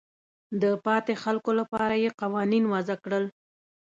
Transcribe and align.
د 0.61 0.63
پاتې 0.85 1.13
خلکو 1.23 1.51
لپاره 1.59 1.93
یې 2.03 2.09
قوانین 2.21 2.63
وضع 2.73 2.95
کړل. 3.03 3.25